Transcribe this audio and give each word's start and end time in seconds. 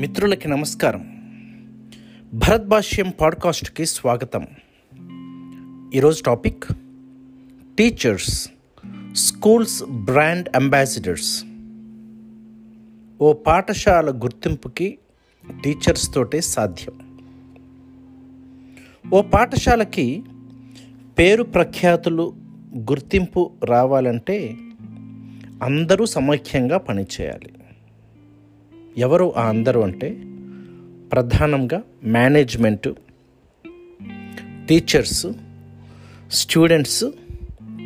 మిత్రులకి 0.00 0.48
నమస్కారం. 0.48 1.00
భరత్ 2.34 2.68
భాష్యం 2.68 3.12
పాడ్కాస్ట్కి 3.20 3.86
స్వాగతం. 3.86 4.46
ఈరోజు 5.94 6.22
topic 6.22 6.64
teachers 7.78 8.50
schools 9.12 9.84
brand 9.84 10.48
ambassadors. 10.56 11.44
ఓ 13.20 13.32
పాఠశాల 13.32 14.10
గుర్తింపుకి 14.10 14.98
టీచర్స్ 15.64 16.14
తోటే 16.14 16.40
సాధ్యం. 16.40 17.20
ఓ 19.12 19.22
పాఠశాలకి 19.22 20.22
పేరు 21.18 21.42
ప్రఖ్యాతులు 21.42 22.34
గుర్తింపు 22.76 23.50
రావాలంటే 23.64 24.56
అందరూ 25.62 26.06
సమైక్యంగా 26.06 26.78
పనిచేయాలి. 26.78 27.52
ఎవరు 28.98 29.36
ఆ 29.36 29.48
అందరూ 29.48 29.80
అంటే 29.80 30.10
ప్రధానంగా 31.12 31.82
మేనేజ్మెంట్ 32.04 32.88
టీచర్స్ 34.68 35.26
స్టూడెంట్స్ 36.30 37.04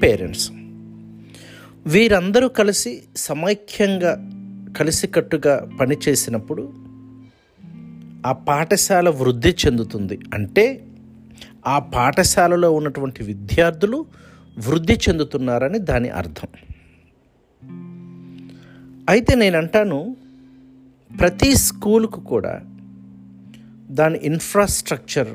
పేరెంట్స్. 0.02 0.50
వీరందరూ 1.86 2.48
కలిసి 2.48 3.02
సమైక్యంగా 3.16 4.30
కలిసికట్టుగా 4.78 5.70
పనిచేసినప్పుడు 5.80 6.72
ఆ 8.26 8.32
పాఠశాల 8.32 9.08
వృద్ధి 9.08 9.56
చెందుతుంది. 9.66 10.18
అంటే 10.34 10.86
ఆ 11.66 11.78
పాఠశాలలో 11.78 12.72
ఉన్నటువంటి 12.72 13.24
విద్యార్థులు 13.24 14.06
వృద్ధి 14.68 14.92
చెందుతున్నారని 14.92 15.78
దాని 15.78 16.08
అర్థం. 16.08 16.48
అయితే 19.08 19.34
నేను 19.34 19.58
అంటాను 19.58 20.16
ప్రతి 21.20 21.54
స్కూల్కు 21.54 22.20
కూడా 22.20 22.60
దాని 23.90 24.18
ఇన్ఫ్రాస్ట్రక్చర్ 24.18 25.28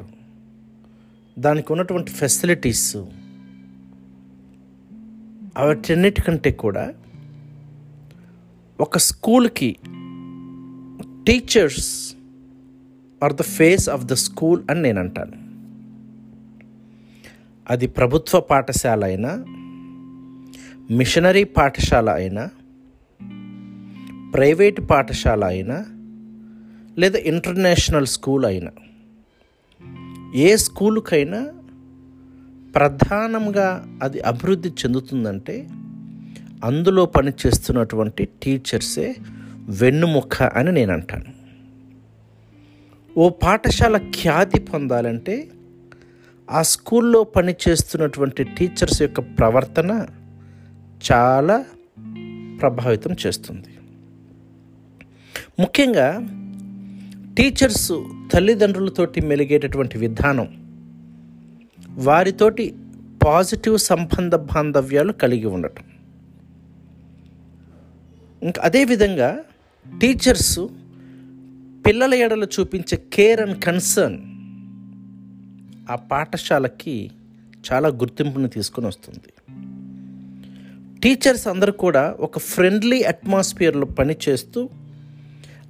దానికి 1.39 1.73
ఉన్నటువంటి 1.73 2.11
ఫెసిలిటీస్ 2.11 2.95
వాటన్నిటికంటే 5.59 6.51
కూడా 6.51 6.93
ఒక 8.79 8.97
స్కూల్కి 8.97 9.75
teachers 11.27 12.15
are 13.23 13.33
the 13.33 13.41
face 13.41 13.89
of 13.89 14.05
the 14.05 14.13
school 14.13 14.63
అని 14.69 14.81
నేను 14.81 14.99
అంటాను. 14.99 15.49
అది 17.69 17.87
ప్రభుత్వ 17.87 18.39
పాఠశాల 18.39 19.03
అయినా 19.03 19.45
మిషనరీ 20.91 21.43
పాఠశాల 21.43 22.09
అయినా 22.09 22.49
ప్రైవేట్ 24.33 24.81
పాఠశాల 24.89 25.43
అయినా 25.43 25.85
లేదా 26.97 27.19
ఇంటర్నేషనల్ 27.19 28.07
స్కూల్ 28.07 28.45
అయినా 28.45 28.71
ఏ 30.35 30.55
స్కూలుకైనా 30.55 31.49
ప్రధానంగా 32.75 33.99
అది 34.03 34.19
అభివృద్ధి 34.19 34.69
చెందుతుందంటే 34.69 35.67
అందులో 36.63 37.05
పనిచేస్తున్నటువంటి 37.05 38.27
టీచర్సే 38.43 39.15
వెన్నుముక్క 39.69 40.43
అని 40.43 40.71
నేను 40.71 40.93
అంటాను 40.93 41.39
ఓ 43.17 43.29
పాఠశాల 43.29 43.97
ఖ్యాతి 43.97 44.59
పొందాలంటే 44.59 45.49
ఆ 46.51 46.61
స్కూల్లో 46.61 47.23
పనిచేస్తున్నటువంటి 47.23 48.43
టీచర్స్ 48.43 49.01
యొక్క 49.01 49.19
ప్రవర్తన 49.19 50.07
చాలా 51.11 51.65
ప్రభావితం 52.61 53.15
చేస్తుంది. 53.25 53.67
ముఖ్యంగా 55.59 56.27
టీచర్స్ 57.37 57.91
తల్లిదండ్రులతోటి 58.33 59.21
మెలిగేటటువంటి 59.21 59.97
విధానం 59.97 60.47
వారితోటి 61.89 62.75
పాజిటివ్ 63.27 63.77
సంబంధ 63.77 64.35
బాంధవ్యాలు 64.35 65.13
కలిగి 65.13 65.45
ఉండటం. 65.45 65.83
ఇంకా 68.43 68.61
అదేవిధంగా 68.63 69.39
టీచర్స్ 70.01 70.59
పిల్లల 71.85 72.13
ఎడలు 72.13 72.47
చూపించే 72.59 73.01
కేర్ 73.13 73.41
అండ్ 73.41 73.63
కన్సర్న్ 73.63 74.19
ఆ 75.91 75.95
పాఠశాలకి 75.95 77.11
చాలా 77.73 77.89
గుర్తింపును 77.89 78.47
తీసుకుని 78.47 78.87
వస్తుంది. 78.87 79.57
టీచర్స్ 80.99 81.47
అందరూ 81.47 81.71
కూడా 81.71 82.15
ఒక 82.19 82.39
ఫ్రెండ్లీ 82.39 83.03
అట్మాస్ఫియర్లో 83.03 83.85
పనిచేస్తూ 83.85 84.69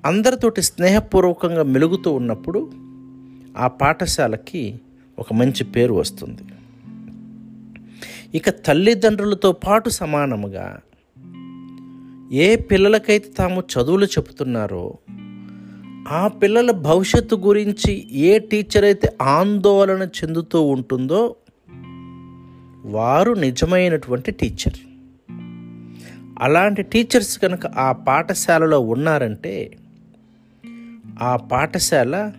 అందరితోటి 0.06 0.62
స్నేహపూర్వకంగా 0.62 1.64
మెలుగుతూ 1.64 2.12
ఉన్నప్పుడు 2.12 2.72
ఆ 3.58 3.68
పాఠశాలకి 3.68 4.80
ఒక 5.20 5.34
మంచి 5.34 5.64
పేరు 5.64 5.94
వస్తుంది. 5.94 6.44
ఇక 8.38 8.50
తల్లిదండ్రులతో 8.50 9.52
పాటు 9.52 9.90
సమానముగా 9.90 10.80
ఏ 12.32 12.56
పిల్లలకైతే 12.56 13.30
తాము 13.30 13.62
చదువులు 13.62 14.06
చెబుతున్నారో 14.06 14.98
ఆ 16.08 16.28
పిల్లల 16.28 16.72
భవిష్యత్తు 16.72 17.36
గురించి 17.36 18.16
ఏ 18.16 18.40
టీచర్ 18.40 18.86
అయితే 18.86 19.18
ఆందోళన 19.22 20.04
చెందుతూ 20.04 20.62
ఉంటుందో 20.62 21.36
వారు 22.86 23.32
నిజమైనటువంటి 23.34 24.32
టీచర్ 24.32 24.80
అలాంటి 26.40 26.82
టీచర్స్ 26.84 27.40
కనుక 27.40 27.68
ఆ 27.68 27.92
పాఠశాలలో 27.92 28.80
ఉన్నారంటే 28.80 29.78
ఆ 31.22 31.36
పాఠశాల 31.36 32.32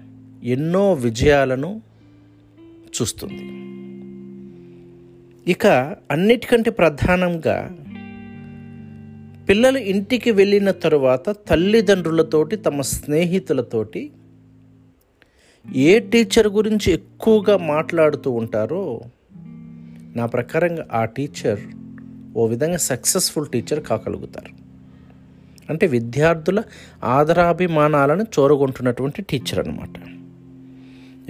ఎన్నో 0.45 0.93
విజయాలను 0.93 1.83
చూస్తుంది. 2.97 3.43
ఇక 5.53 5.67
అన్నిటికంటే 6.11 6.71
ప్రధానంగా 6.71 7.77
పిల్లలు 9.49 9.79
ఇంటికి 9.79 10.31
వెళ్ళిన 10.31 10.71
తరువాత 10.71 11.31
తల్లిదండ్రులతోటి 11.31 12.57
తమ 12.57 12.81
స్నేహితులతోటి 12.81 14.11
ఏ 15.77 15.99
టీచర్ 15.99 16.49
గురించి 16.49 16.93
ఎక్కువగా 16.93 17.57
మాట్లాడుతూ 17.57 18.31
ఉంటారో 18.31 19.01
నా 20.17 20.27
ప్రకారంగా 20.27 20.89
ఆ 20.93 21.05
టీచర్ 21.05 21.61
ఓ 22.37 22.47
విధంగా 22.47 22.77
సక్సెస్ఫుల్ 22.77 23.47
టీచర్ 23.47 23.85
కాగలుగుతారు. 23.85 24.60
అంటే 25.71 25.87
విద్యార్థుల 25.87 26.63
ఆదరాభిమానాలను 27.05 28.23
చూరగొంటున్నటువంటి 28.23 29.23
టీచర్ 29.23 29.69
అనమాట 29.69 29.97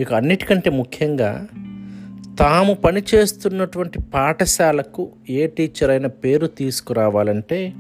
ఇక 0.01 0.15
అన్నిటికంటే 0.15 0.71
ముఖ్యంగా 0.71 1.49
తాము 2.39 2.75
పనిచేస్తున్నటువంటి 2.75 3.99
పాఠశాలకు 4.15 5.13
ఏ 5.31 5.47
టీచర్ 5.47 5.91
అయినా 5.91 6.09
పేరు 6.09 6.47
తీసుకురావాలంటే 6.47 7.73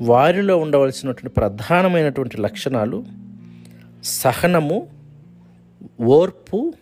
వారిలో 0.00 0.56
ఉండవలసినటువంటి 0.58 1.28
ప్రధానమైనటువంటి 1.28 2.40
లక్షణాలు 2.40 3.04
సహనము 4.04 4.86
ఓర్పు 6.00 6.74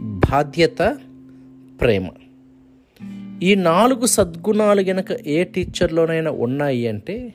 బాధ్యత 0.00 0.98
ప్రేమ. 1.80 2.06
ఈ 3.42 3.54
నాలుగు 3.54 4.06
సద్గుణాలు 4.06 4.80
గనక 4.80 5.12
ఏ 5.26 5.44
టీచర్లోనైనా 5.44 6.30
ఉన్నాయి 6.30 6.88
అంటే 6.88 7.34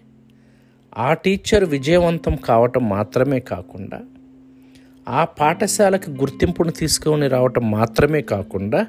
ఆ 0.97 1.13
టీచర్ 1.13 1.63
విజయవంతం 1.63 2.35
కావటం 2.35 2.89
మాత్రమే 2.89 3.39
కాకుండా 3.39 4.01
ఆ 5.07 5.23
పాఠశాలకు 5.23 6.09
గుర్తింపును 6.11 6.71
తీసుకొని 6.71 7.27
రావటం 7.27 7.71
మాత్రమే 7.71 8.21
కాకుండా 8.21 8.87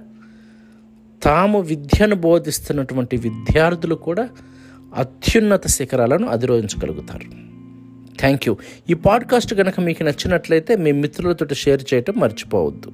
తాము 1.22 1.60
విద్యను 1.60 2.14
బోధిస్తున్నటువంటి 2.14 3.16
విద్యార్థులు 3.16 3.94
కూడా 3.94 4.28
అత్యున్నత 4.94 5.66
శిఖరాలను 5.66 6.28
అధిరోహించగలుగుతారు. 6.28 7.44
థ్యాంక్ 8.20 8.48
యూ 8.48 8.56
ఈ 8.90 8.94
పాడ్కాస్ట్ 8.94 9.54
కనుక 9.54 9.80
మీకు 9.80 10.02
నచ్చినట్లయితే 10.02 10.76
మీ 10.76 10.92
మిత్రులతో 10.92 11.46
షేర్ 11.54 11.94
చేయటం 11.94 12.14
మర్చిపోవద్దు. 12.16 12.92